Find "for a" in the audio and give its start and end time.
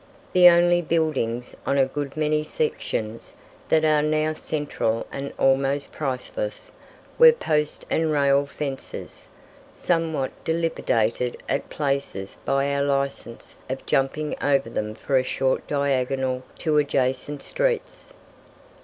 14.95-15.23